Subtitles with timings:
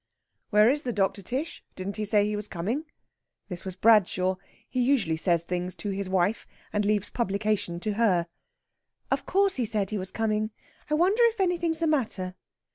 [0.49, 1.63] "Where is the doctor, Tish?
[1.75, 2.85] Didn't he say he was coming?"
[3.49, 4.37] This was Bradshaw.
[4.67, 8.25] He usually says things to his wife, and leaves publication to her.
[9.11, 10.49] "Of course he said he was coming.
[10.89, 12.33] I wonder if anything's the matter?"